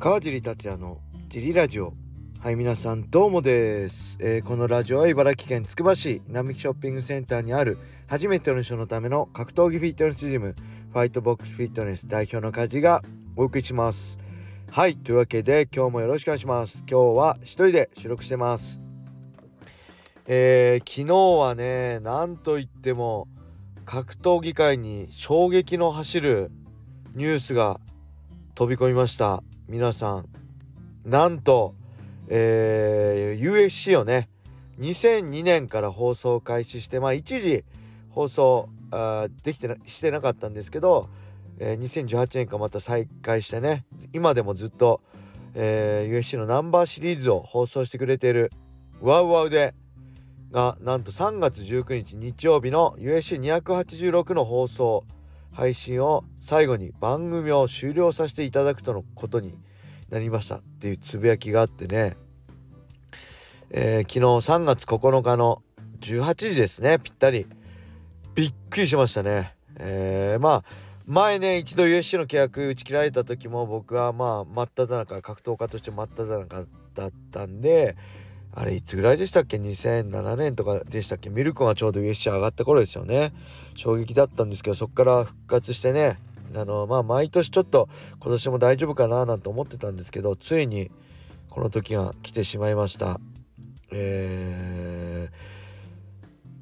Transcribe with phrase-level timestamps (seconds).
[0.00, 1.92] 川尻達也のジリラジオ。
[2.38, 7.76] はい皆さんどうもです、えー、このラジオは茨城県つくば市並木ショッピングセンターにある
[8.06, 10.56] 初めての人のための格闘技フィットネスジム
[10.90, 13.02] ファイトボックスフィットネス代表の梶が
[13.36, 14.18] お送りします。
[14.70, 16.82] はいというわけで今日もよろしくお願いします。
[16.90, 18.80] 今日は一人で収録してます。
[20.26, 23.28] えー、昨日はねなんといっても
[23.84, 26.50] 格闘技界に衝撃の走る
[27.14, 27.80] ニュースが
[28.54, 29.42] 飛び込みました。
[29.70, 30.28] 皆さん
[31.04, 31.76] なんと、
[32.26, 34.28] えー、USC をね
[34.80, 37.64] 2002年から放送開始してまあ一時
[38.08, 41.08] 放送あできてなしてなかったんですけど、
[41.60, 45.02] えー、2018年からまた再開してね今でもずっと、
[45.54, 48.50] えー、USC のナンバーシリーズを放送してくれている
[49.00, 49.74] ワウワウで
[50.50, 55.04] がなんと3月19日日曜日の USC286 の放送
[55.52, 59.54] 配信を最後に番組を終了させていただくとのことに
[60.10, 62.16] なりましたっていうつぶやきがあってね、
[63.70, 65.62] えー、昨日3月9日の
[66.00, 66.98] 18時ですね。
[66.98, 67.46] ぴったり。
[68.34, 69.54] びっくりしましたね。
[69.76, 70.64] えー、まあ
[71.06, 77.96] 前ね一度 USC の契約打ち切られた時も僕はまあ真っ只中格闘家として真っ只中だったんで
[78.52, 81.30] あれいつぐらいでしたっけ？2007年とかでしたっけ？
[81.30, 83.32] ミルコがちょうど USC 上がった頃ですよね。
[83.74, 86.18] 衝撃だったんですけどそこから復活してね
[86.54, 87.88] あのまあ毎年ちょっと
[88.20, 90.90] 今年も大丈夫かななんて思ってたんですけどついに
[91.48, 93.20] この時が来てしまいました。
[93.92, 95.34] えー、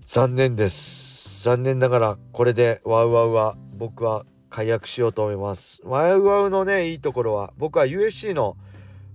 [0.04, 1.44] 残念です。
[1.44, 5.80] 残念ながらこれでワウワウは僕は解約しようと思います。
[5.84, 8.56] ワウワウのねいいところは僕は USC の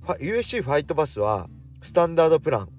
[0.05, 1.49] USC ファイトバスは
[1.81, 2.69] スタンダードプラン。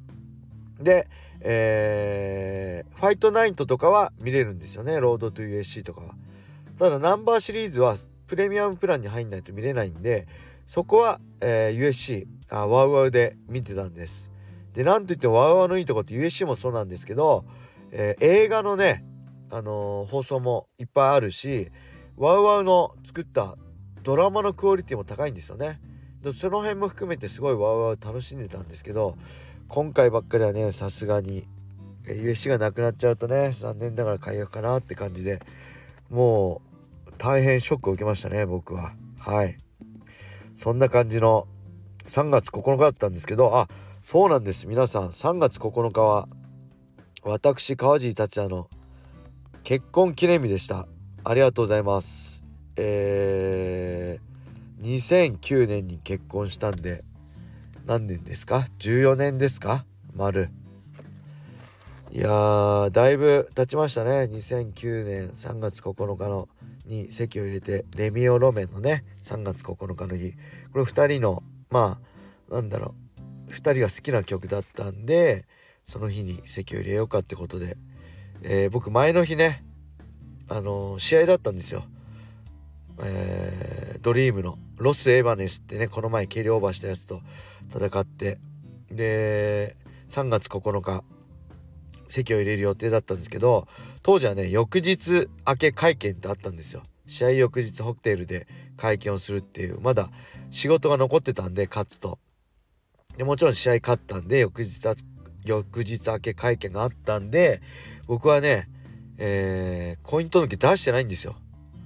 [0.80, 1.08] で、
[1.40, 4.98] えー、ファイトナイトとかは見れるんですよね。
[5.00, 6.14] ロードトゥ USC とかは。
[6.78, 10.26] ただナンバーシリーズはプレミアムプランに入んないと見れないんで
[10.66, 14.30] そこは、えー、USC あワウワウで見てたんです。
[14.72, 17.44] でなんといってもワウワウのいいとこって USC もそうなんですけど、
[17.92, 19.04] えー、映画のね
[19.50, 21.70] あのー、放送もいっぱいあるし
[22.16, 23.56] ワウワウの作った
[24.02, 25.80] ドラマのクオリティも高いんですよね。
[26.32, 29.16] その辺も含めてすごいワウワウ楽しんでたんですけど
[29.68, 31.44] 今回ばっかりはねさすがに
[32.06, 35.40] USC がなくなっちゃうとね残念ながら解約かなって感じで
[36.08, 36.73] もう
[37.24, 38.92] 大変ショックを受けましたね僕は。
[39.18, 39.56] はい。
[40.54, 41.48] そんな感じの
[42.04, 43.66] 3月9日だったんですけどあ
[44.02, 44.66] そうなんです。
[44.66, 46.28] 皆さん3月9日は
[47.22, 48.68] 私川尻達也の
[49.62, 50.86] 結婚記念日でした。
[51.24, 52.44] ありがとうございます。
[52.76, 54.24] えー
[54.84, 57.04] 2009年に結婚したんで
[57.86, 59.86] 何年ですか？14年ですか？
[60.14, 60.50] 丸。
[62.12, 64.28] いやだいぶ経ちましたね。
[64.30, 66.50] 2009年3月9日の
[66.86, 70.32] に席を入れてレミオロメンのね3月9日の日。
[70.72, 71.98] これ2人のま
[72.50, 72.94] あなんだろ
[73.48, 73.50] う。
[73.50, 75.46] 2人が好きな曲だったんで
[75.84, 77.76] その日に席を入れようかってことで、
[78.42, 79.64] えー、僕前の日ね
[80.48, 81.84] あのー、試合だったんですよ。
[83.02, 87.20] えー、ドリームのロス・エヴァネスってねこの前軽量オーバーしたやつと
[87.68, 88.38] 戦って。
[88.90, 89.76] で
[90.08, 91.02] 3月9日
[92.14, 93.68] 席を入れる予定だったんですけど
[94.02, 96.82] 当時はね翌日明け会見ってあったんですよ。
[97.06, 98.46] 試合翌日ホテルで
[98.78, 100.08] 会見をするっていうまだ
[100.50, 102.18] 仕事が残ってたんで勝つと。
[103.18, 104.80] でもちろん試合勝ったんで翌日
[105.44, 107.60] 翌日明け会見があったんで
[108.06, 108.68] 僕はね
[109.18, 111.36] えー、婚姻届出してないんですよ。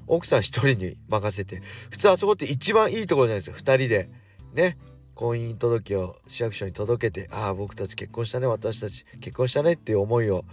[0.07, 1.61] 奥さん一人に任せて。
[1.91, 4.09] 普通あそこって一番いいところじゃないですか2人で。
[4.55, 4.79] ね。
[5.19, 10.45] 婚姻届を市役所に届けてああ僕たち結婚したね私たち結婚したねっていう思いを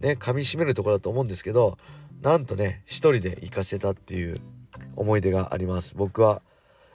[0.00, 1.76] ね噛みしめるところだと思うんですけど
[2.22, 4.40] なんとね一人で行かせたっていう
[4.96, 5.94] 思い出があります。
[5.94, 6.40] 僕は、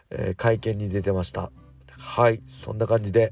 [0.09, 1.51] えー、会見に出てました。
[1.99, 3.31] はいそんな感じで。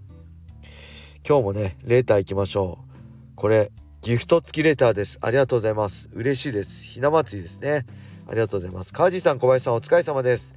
[1.28, 3.35] 今日もねレーター行きましょう。
[3.35, 3.72] これ
[4.03, 5.18] ギフト付きレーターです。
[5.22, 6.08] ありがとうございます。
[6.14, 6.84] 嬉しいです。
[6.84, 7.88] ひな祭りですね。
[8.28, 8.94] ありがとうございます。
[8.94, 10.55] 川地さん小林さんお疲れ様です。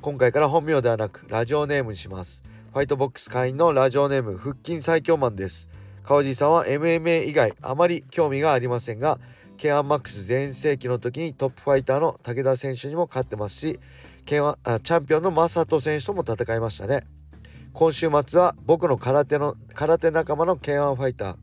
[0.00, 2.44] 今回から本名ではなくラジオネームにします。
[2.70, 5.70] ファイトボックス会員のラジオネーム腹筋最強マンです。
[6.02, 9.18] 川地さんは MMA 以外あまり興味がありませんが
[9.56, 13.80] K1MAX 全盛期の時にトップファイターの武田選手にも勝ってますし
[14.26, 17.06] K1 あチャンピオンの正人選手とも戦いましたね。
[17.72, 21.36] 今週末は僕の空手の空手仲間の K1 ファイター。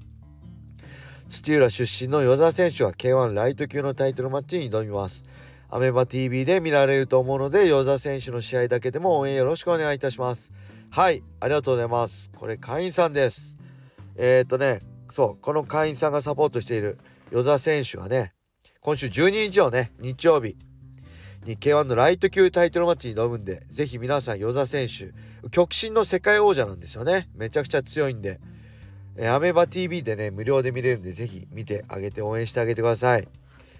[1.27, 5.25] 土浦出身の与座選手は K1 ライト級のタイトルマッチに挑みます。
[5.69, 10.51] アメバ TV で見られると思うので、与座選手の試合だけでも応援よろしくお願いいたします。
[10.89, 12.31] はい、ありがとうございます。
[12.35, 13.57] これ会員さんです。
[14.15, 14.79] えっ、ー、とね、
[15.09, 16.97] そう、この会員さんがサポートしている
[17.31, 18.33] 与座選手はね、
[18.79, 20.55] 今週12日をね、日曜日、
[21.45, 25.13] に K1 のライト級タイトルマッチに挑むんでぜひ皆さん与座選手
[25.49, 28.39] 極真の世界王者なんですよねめちゃくちゃ強いんで、
[29.15, 33.27] えー、アメバ TV でね無料で見れるんでぜひ見てあげて応援してあげてください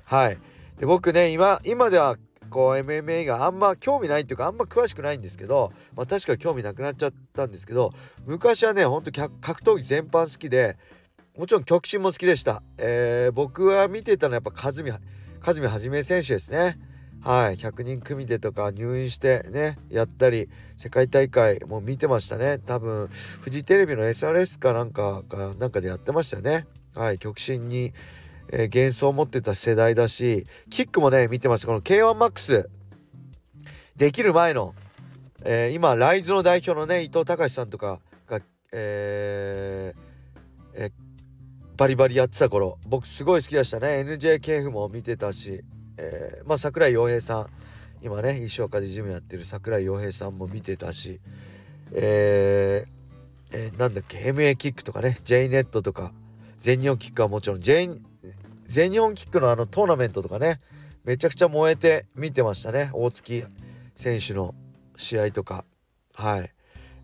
[0.05, 0.37] はい
[0.77, 2.17] で僕ね今今では
[2.49, 7.93] こう MMA があんま興味ないっていうかあんま詳しくないんですけど、まあ、確か興味なくなっちゃったんですけど
[8.25, 10.77] 昔はねほんと格闘技全般好きで
[11.37, 14.91] もちろん極真も好きでした、えー、僕は見てたのはやっぱ和美
[15.45, 16.79] 和美はじめ選手ですね。
[17.21, 20.47] はい100人組でとか入院してねやったり
[20.77, 22.59] 世界大会も見てましたね。
[22.59, 23.09] 多分
[23.41, 26.67] フジテレビの SRS かなんかかなんかでやってましたよね。
[26.93, 27.93] はい極真に、
[28.49, 31.67] えー、幻想を持ってた世代だしキックもね見てました。
[31.67, 32.67] この K1MAX
[33.95, 34.75] できる前の、
[35.43, 39.99] えー、今ライズの代表のね伊藤隆さんとかがえー、
[40.73, 40.91] えー
[41.77, 44.05] バリバリやってた頃僕すごい好きでしたね。
[44.07, 45.61] NJKF も見てたし
[45.97, 47.47] えー、まあ櫻井洋平さん。
[48.01, 51.19] 今ね石岡でジムやってる櫻井洋平さんも見てたし
[51.91, 56.13] えー、えー、なんだっけ MA キックとかね J ネットとか。
[56.65, 57.91] 全日本キックはもちろん J
[58.65, 60.61] 全日本キックのあのトーナメントとかね
[61.03, 62.89] めちゃくちゃ燃えて見てましたね。
[62.91, 63.45] 大月
[63.93, 64.55] 選手の
[64.97, 65.63] 試合とか。
[66.15, 66.51] はい。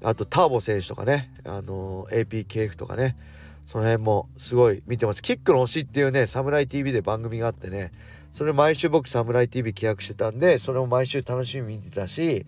[0.02, 1.31] あとターボ選手とかね。
[1.46, 3.16] あの、APKF とかね。
[3.63, 5.22] その辺もすごい見てます。
[5.22, 7.92] キックの推しっていうね、サムライ TV で番組があってね、
[8.31, 12.48] それ毎週僕サムライ TV 契約してたんで、それも毎週楽しみに見てたし、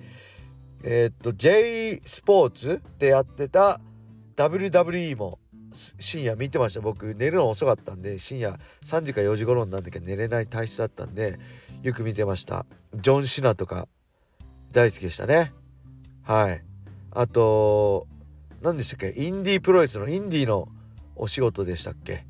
[0.81, 3.79] えー、っと、J スポーツでやってた
[4.35, 5.37] WWE も
[5.99, 6.81] 深夜見てました。
[6.81, 11.39] 僕寝るの遅かったんで、深夜3時か4時頃になって寝れない体質だったんで、
[11.81, 12.65] よく見てました。
[12.95, 13.87] ジョン・シナとか
[14.71, 15.53] 大好きでしたね。
[16.23, 16.63] はい。
[17.11, 18.07] あと、
[18.61, 19.13] 何でしたっけ？
[19.17, 20.69] インディープロレスのインディーの
[21.15, 22.25] お仕事でしたっけ？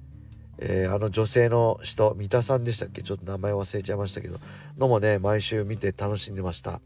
[0.60, 3.02] えー、あの女性の人三田さんでしたっけ？
[3.02, 4.40] ちょっと名前忘れちゃいましたけど
[4.78, 6.80] のもね毎週見て楽しんでました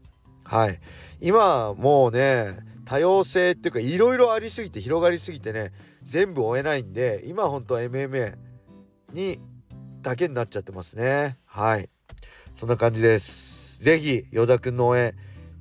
[0.48, 0.80] はい。
[1.20, 2.56] 今もうね
[2.86, 5.72] 多様性っていうかいろいろありすぎて広がりすぎてね
[6.02, 8.34] 全部追えないんで今本当は MMA
[9.12, 9.38] に
[10.00, 11.36] だけになっちゃってますね。
[11.44, 11.90] はい。
[12.54, 13.84] そんな感じです。
[13.84, 15.14] 是非与田くんの応援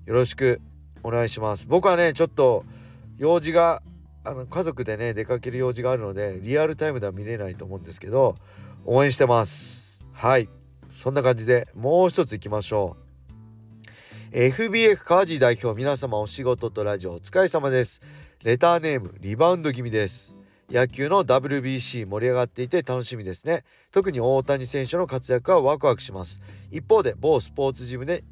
[0.05, 0.61] よろしく
[1.03, 1.67] お願いします。
[1.67, 2.63] 僕はねちょっと
[3.17, 3.81] 用事が
[4.23, 8.35] あの家族でね出かける用事があるのでリアルタイムでは見れないと思うんですけど
[8.85, 10.01] 応援してます。
[10.13, 10.47] はい。
[10.89, 13.06] そんな感じでもう一ついきましょう。
[14.31, 18.01] FBF カージ代表皆様お仕事とラジオお疲れ様です。
[18.43, 20.35] レターネームリバウンド気味です。
[20.69, 23.63] 野球の WBC 盛り上がっていて楽しみですね。
[23.89, 26.41] 特に大谷選手の活躍はワクワクします。
[26.69, 28.25] 一方で某スポーツジムで、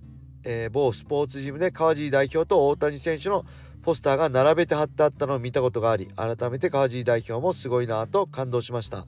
[0.44, 3.46] えー、某スポーツジムでカージ代表と大谷選手の
[3.86, 9.06] ポスターが並べて貼ってあったのを見たことがあり改めて川尻代表もすごいなぁと感動しました。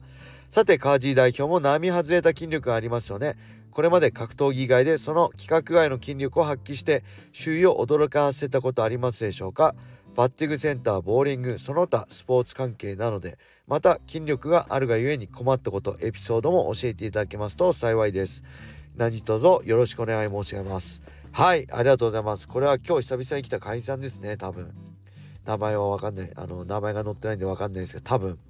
[0.50, 3.36] さて川尻代表も並外れた筋力がありますよね。
[3.72, 7.02] これまで格闘技以外でその規格外の筋力を発揮して
[7.32, 9.74] 周囲を驚かせたことありますでしょうか？
[10.14, 13.36] バッティングセンターボーリングその他スポーツ関係なので
[13.66, 18.44] また筋力があるがゆえに困ったことエピソードも教えていただけますと幸いです。
[18.96, 21.02] 何卒よろしくお願い申し上げます。
[21.38, 22.48] はいありがとうございます。
[22.48, 24.74] これは今日久々に来た会員さんですね多分。
[25.44, 26.32] 名前はわかんない。
[26.34, 28.40] あの名前が載ってないんでわかんないですけど多分。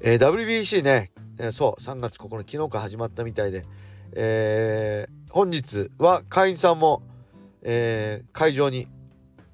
[0.00, 3.66] えー、WBC ね、えー、そう3月9日昨日から始まったみたいで。
[4.14, 7.02] えー、本日は会員さんも、
[7.60, 8.88] えー、会場に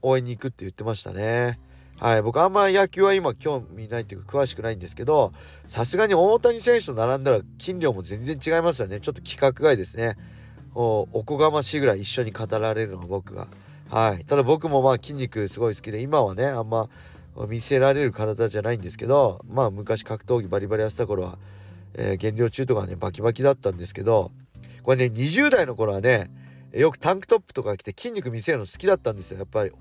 [0.00, 1.58] 応援に行くって言ってましたね。
[1.98, 5.32] はい僕あんま野球は今興味ないっていうか詳しくないんですけど
[5.66, 9.00] さすがに大谷選手と並んだら筋量も全然違いますよね。
[9.00, 10.14] ちょっと規格外ですね。
[10.74, 13.48] おこがましいぐらい一緒に語られるのが僕が。
[13.88, 14.24] はい。
[14.24, 16.88] ただ僕もまあ筋肉すごい好きで今はねあんま
[17.48, 21.38] 見せられる体じゃないんですけどまあ昔格闘技バリバリやってた頃は、
[21.94, 24.30] えー、減量中とかねバキバキだったんですけど
[24.82, 26.30] これね20代の頃はね
[26.72, 29.38] よくタンクトップとか着て筋肉見せるの好きだったんですよ。
[29.38, 29.72] やっぱり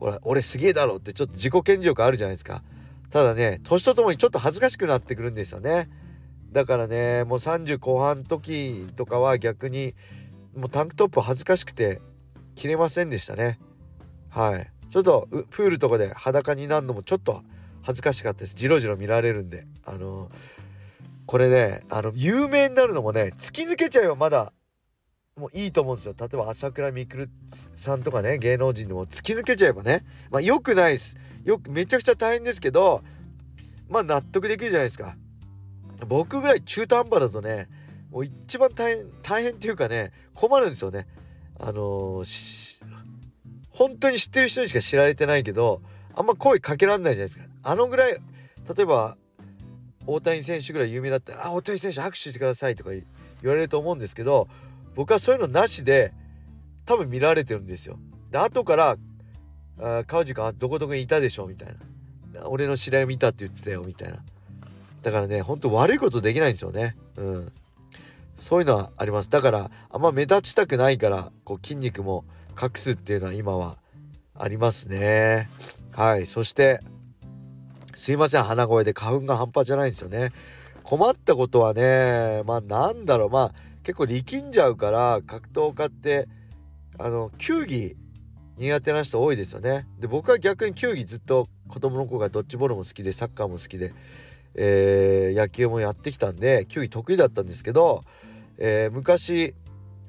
[0.00, 2.62] ほら俺すげえだろってちょっと自己顕示欲あるじゃないですか。
[3.10, 5.88] ただね年とともにちょっと恥ずかしくなってくるんですよね。
[6.50, 9.94] だからねもう30後半時とかは逆に
[10.56, 12.00] もうタンクトップ恥ずかしくて
[12.54, 13.58] 着れませんでしたね。
[14.30, 14.70] はい。
[14.90, 17.42] ちょっとプールとかで裸になるのもちょっと
[17.82, 18.54] 恥ずかしかったです。
[18.54, 19.66] ジロジロ見られるんで。
[19.84, 20.30] あの
[21.26, 24.52] これねあの有名になるのもね突き抜けちゃえばまだ
[25.36, 26.14] もういいと思うんですよ。
[26.18, 27.28] 例えば朝倉未来
[27.74, 30.04] さんとかね芸能人でも突き抜けちゃえばね。
[30.30, 31.16] まあよくないです。
[31.44, 33.02] よくめちゃくちゃ大変ですけど
[33.88, 35.16] まあ納得できるじゃないですか。
[36.06, 37.68] 僕ぐらい中途半端だとね
[38.14, 41.08] もう一番大変大変っていうかね困るんですよね。
[41.58, 42.84] あのー、
[43.70, 45.82] 本当に知ってる人にしか知られてないけど
[46.14, 47.44] あんま声かけらんないじゃないですか。
[47.64, 49.16] あのぐらい例えば
[50.06, 53.02] 大谷選手ぐらい有名だったら「あ大谷選手握手してください」とか言
[53.42, 54.46] われると思うんですけど
[54.94, 56.12] 僕はそういうのなしで
[56.86, 57.98] 多分見られてるんですよ。
[58.30, 58.96] で後から
[60.06, 61.74] 「川地君どこどこにいたでしょ」みたい
[62.32, 64.22] な「俺の知り合い見たって言ってたよ」みたいな。
[65.02, 66.96] だからねほんと悪いことできないんですよね。
[67.16, 67.52] うん。
[68.38, 69.30] そういうのはあります。
[69.30, 72.24] だからあんま目立ちたくないからこう筋肉も
[72.60, 73.78] 隠すっていうのは今は
[74.34, 75.48] ありますね。
[75.92, 76.26] はい。
[76.26, 76.80] そして
[77.94, 78.44] すいません。
[78.44, 80.32] 鼻声で花粉が半端じゃないんですよね。
[80.82, 83.30] 困ったことはねまあなんだろう。
[83.30, 86.28] まあ結構力んじゃうから格闘家って
[86.98, 87.96] あの球技
[88.56, 89.86] 苦手な人多いですよね。
[89.98, 93.92] で僕は逆に球技ずっと子供の頃からドッジボールも好きでサッカーも好きで、
[94.54, 98.02] えー、野球もやってきたんで球技得意だったんですけど、
[98.58, 99.54] えー、昔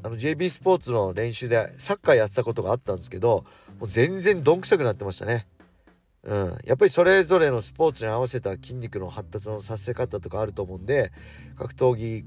[0.03, 3.43] あの JB スポーツの練習でサッカーやってたことがあったんですけど
[3.79, 5.47] もう全然どんくさくなってましたね。
[6.23, 11.11] うん、やっぱりそれぞれのスポーツに合わせた筋肉の発達のさせ方とかあると思うんで
[11.55, 12.25] 格闘技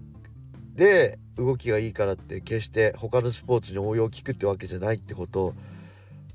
[0.77, 5.53] で動きがいいからって決して他のスポーツに応用を聞くってわけじゃないってこと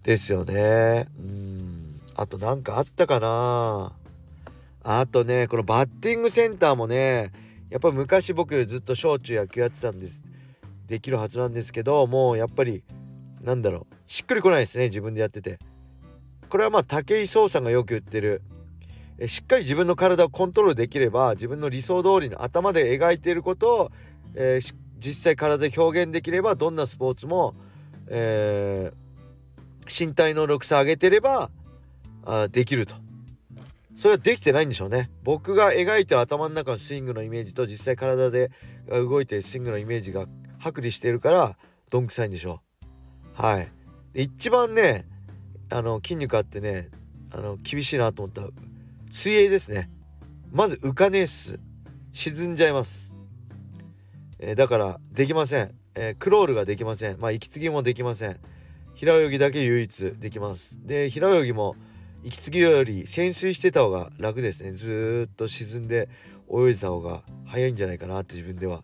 [0.04, 1.08] ですよね。
[1.18, 3.94] うんあと何かあったかな
[4.84, 7.32] あとねこのバッティングセンターもね
[7.74, 10.24] やっぱ昔僕ずっと小中野球やってたんです
[10.86, 12.84] できるはずなんですけどもうやっぱり
[13.42, 15.58] なんだろうしっくりこないですね自分でやってて。
[16.50, 18.44] これはまあ武井壮さんがよく言ってる
[19.18, 23.92] えしっかり自分の体をコントロールできれば自分の理想通りの頭で描いていることを、
[24.36, 27.56] えー、実際体で表現できればどんなスポーツも、
[28.08, 31.50] えー、身体能力差上げてれば
[32.24, 33.03] あできると。
[33.96, 35.12] それはできてないんでしょうね。
[35.24, 38.52] 僕が描いてる頭の中のスイングのイメージと実際体で
[38.88, 40.26] 動いてるスイングのイメージが
[40.60, 41.58] 剥離しているから
[41.90, 42.62] どんくさいんでしょ
[43.40, 43.42] う。
[43.42, 43.72] はい。
[44.14, 45.06] 一番ね
[45.70, 46.90] あの筋肉あってね
[47.32, 48.42] あの厳しいなと思った
[49.12, 49.90] 水泳ですね。
[50.52, 51.60] まず浮かねえっす。
[52.12, 53.16] 沈んじゃいます、
[54.38, 57.20] えー、だからできません、えー、クロールができません。
[57.20, 58.38] まあ息継ぎもできません。
[58.94, 60.80] 平泳ぎだけ唯一できます。
[60.86, 61.76] で平泳ぎも
[62.24, 64.72] 息継ぎより潜水してた方が楽ですね。
[64.72, 66.08] ずっと沈んで
[66.50, 68.82] 泳いでた方が早いんじゃないかなって自分では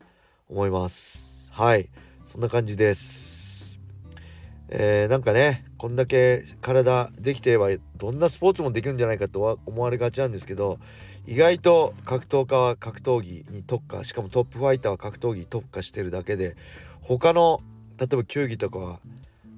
[0.50, 1.50] 思います。
[1.54, 1.90] はい。
[2.26, 3.80] そんな感じです。
[4.72, 10.78] えー、なんかねこんだけ体できてればどんなスポーツもできるんじゃないかとは思われがちなんですけど
[11.26, 16.56] 意外と格闘家は格闘技に特化しかもトップファイターは格闘技に特化してるだけで
[17.02, 17.62] 他の
[17.98, 19.00] 例えば球技とかは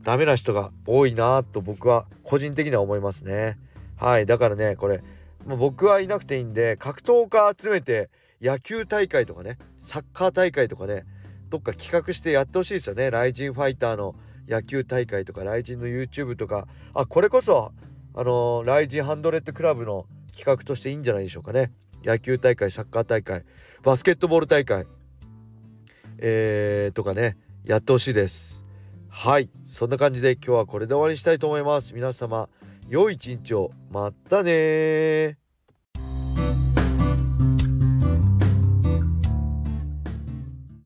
[0.03, 3.57] ダメな人が多いなと僕は個人的には思いますね。
[4.01, 5.03] はいだからねこれ
[5.45, 8.09] もう僕はいなくていいんで格闘家集めて
[8.41, 11.05] 野球大会とかねサッカー大会とかね
[11.49, 13.11] どっか企画してやってほしいですよね。
[13.11, 14.15] ライジンファイターの
[14.47, 16.67] 野球大会とかライジンの YouTube とか。
[16.95, 17.73] あこれこそ
[18.15, 21.71] あのー、ライジンハンドレッドクラブの企画としていいんじゃないでしょうかね。
[22.03, 23.43] 野球大会サッカー大会
[23.83, 24.87] バスケットボール大会
[26.17, 28.65] えー、とかねやってほしいです。
[29.09, 31.93] はいそんな感じで今日はこれで終わりにしたいと思います。
[31.93, 32.49] 皆様
[32.89, 33.71] 良い一日を。
[33.89, 35.40] またね